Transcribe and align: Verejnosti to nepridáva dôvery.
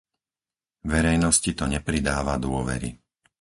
Verejnosti 0.93 1.51
to 1.59 1.65
nepridáva 1.75 2.35
dôvery. 2.45 2.89